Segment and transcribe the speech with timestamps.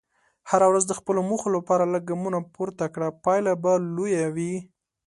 [0.49, 4.53] هره ورځ د خپلو موخو لپاره لږ ګامونه پورته کړه، پایله به لویه وي.